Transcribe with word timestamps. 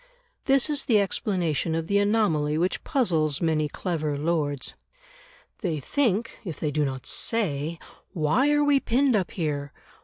This 0.45 0.67
is 0.67 0.85
the 0.85 0.99
explanation 0.99 1.75
of 1.75 1.85
the 1.85 1.99
anomaly 1.99 2.57
which 2.57 2.83
puzzles 2.83 3.39
many 3.39 3.67
clever 3.69 4.17
lords. 4.17 4.75
They 5.59 5.79
think, 5.79 6.39
if 6.43 6.59
they 6.59 6.71
do 6.71 6.83
not 6.83 7.05
say, 7.05 7.77
"Why 8.11 8.51
are 8.51 8.63
we 8.63 8.79
pinned 8.79 9.15
up 9.15 9.29
here? 9.29 9.71